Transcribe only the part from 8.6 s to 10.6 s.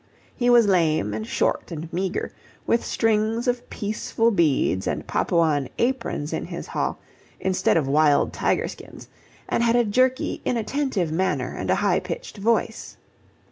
skins, and had a jerky,